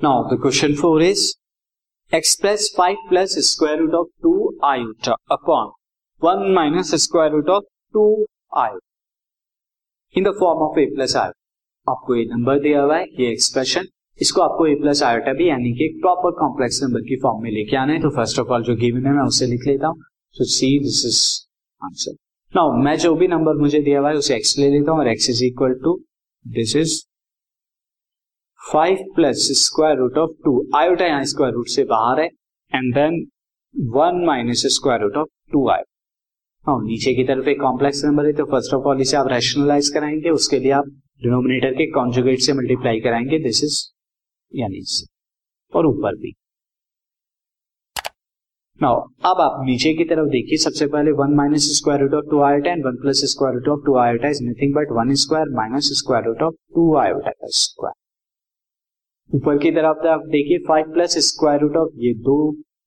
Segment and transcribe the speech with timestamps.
[0.00, 1.34] Now, the question 4 is,
[2.12, 5.72] express 5 plus square root of 2 iota upon
[6.22, 8.26] 1 minus square root of 2
[8.56, 8.78] iota
[10.14, 11.34] in the form of a plus iota.
[11.86, 13.86] आपको ये number दिया हुआ है, ये expression
[14.20, 17.50] इसको आपको ए plus iota भी यानी कि एक प्रॉपर कॉम्प्लेक्स नंबर की फॉर्म में
[17.50, 20.02] लेके आना है। तो फ़र्स्ट ऑफ़ ऑल जो गिवन है, मैं उसे लिख लेता हूँ।
[20.36, 21.20] So see this is
[21.82, 22.16] answer
[22.56, 25.08] now मैं जो भी नंबर मुझे दिया हुआ है, उसे एक्स ले लेता हूँ और
[25.08, 26.00] x is equal to
[26.46, 27.02] this is
[28.68, 33.14] five plus square root of two iota यहाँ स्क्वायर रूट से बाहर है and then
[33.94, 35.84] one minus square root of two iota
[36.66, 39.88] हाँ नीचे की तरफ़ एक कॉम्प्लेक्स नंबर है तो फ़र्स्ट ऑफ़ ऑल इसे आप रैशनलाइज
[39.94, 40.88] कराएँगे, उसके लिए आप
[41.22, 43.78] डिनोमिनेटर के कॉन्जुगेट से मल्टीप्लाई कराएँगे दिस इज़
[44.52, 44.82] यानी
[45.72, 46.32] और ऊपर भी।
[48.80, 52.42] नाउ अब आप नीचे की तरफ़ देखिए, सबसे पहले one minus square root of two
[52.50, 55.90] iota and one plus square root of two iota is nothing but one square minus
[56.00, 58.07] square root of two iota का स्क्वायर
[59.30, 62.36] ऊपर की तरफ़ आप देखिए five plus square root of ये दो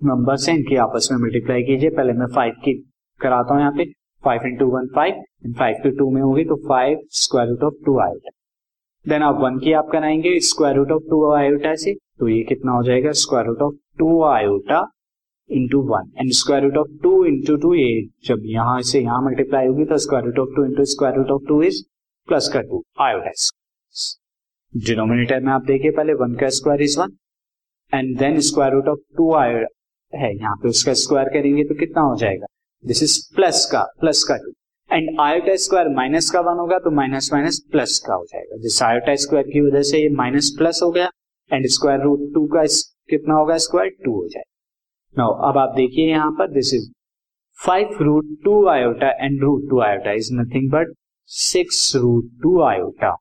[0.00, 2.72] number है, इनके आपस में मल्टीप्लाई कीजिए। पहले मैं फाइव की
[3.20, 3.84] कराता हूँ यहाँ पे।
[4.24, 7.74] Five into one five and five two two में होगी तो five square root of
[7.86, 8.30] two iota
[9.06, 12.72] then आप वन की आप कराएँगे square root of two iota से तो ये कितना
[12.72, 13.12] हो जाएगा?
[13.14, 14.84] Square root of two iota
[15.50, 19.66] into one and square root of two into two ये जब यहाँ से यहाँ मल्टीप्लाई
[19.66, 21.84] होगी तो square root of two into square root of two is
[22.28, 23.30] plus का टू आयोटा
[24.74, 27.10] डिनोमिनेटर में आप देखिए पहले वन का square is one
[27.92, 29.66] and then square root of two iota
[30.12, 32.46] है। यहाँ पे उसका स्क्वायर करेंगे तो कितना हो जाएगा?
[32.84, 34.52] दिस इज़ प्लस का प्लस का two
[34.90, 38.82] and iota square minus का वन होगा तो माइनस माइनस प्लस का हो जाएगा। जिस
[38.82, 41.08] आयोटा स्क्वायर की वजह से ये माइनस प्लस हो गया
[41.50, 42.64] एंड स्क्वायर रूट टू का
[43.10, 43.56] कितना होगा?
[43.58, 46.90] स्क्वायर टू हो जाएगा। नाउ अब आप देखिए यहाँ पर this is
[47.58, 50.94] five root two iota and root two iota is nothing but
[51.30, 53.16] six root two iota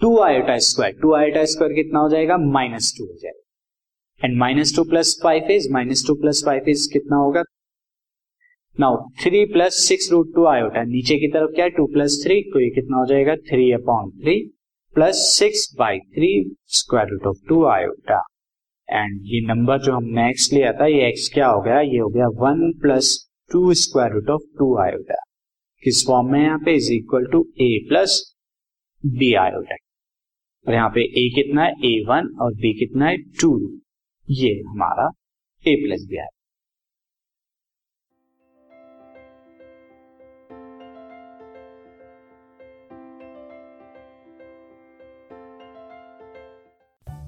[0.00, 2.36] two iota square, two iota square कितना हो जाएगा?
[2.38, 6.88] माइनस टू हो जाएगा। And minus two plus five is minus two plus five is
[6.92, 7.42] कितना होगा?
[8.76, 11.70] Now three plus six root two iota नीचे की तरफ़ क्या है?
[11.70, 13.36] टू प्लस थ्री तो ये कितना हो जाएगा?
[13.50, 14.36] Three upon three
[14.94, 16.30] plus six by three
[16.78, 18.22] square root of two iota
[18.88, 21.80] and ये नंबर जो हमने एक्स लिया था, ये एक्स क्या हो गया?
[21.80, 23.16] ये हो गया one plus
[23.50, 25.20] two square root of two iota
[25.82, 26.74] किस फॉर्म में यहाँ पे?
[26.76, 28.22] Is equal to a plus
[29.04, 29.76] b iota
[30.68, 31.70] और यहाँ पे ए कितना है?
[31.70, 33.16] ए वन और बी कितना है?
[33.16, 33.78] टू
[34.30, 35.10] ये हमारा
[35.66, 36.26] ए प्लस बी है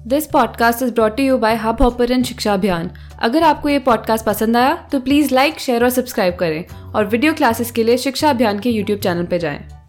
[0.07, 4.89] this podcast is brought you by Hubhopper शिक्षा अभियान अगर आपको ये पॉडकास्ट पसंद आया
[4.91, 8.69] तो प्लीज़ लाइक शेयर और सब्सक्राइब करें। और वीडियो क्लासेस के लिए शिक्षा अभियान के
[8.69, 9.80] यूट्यूब चैनल पर जाएँ।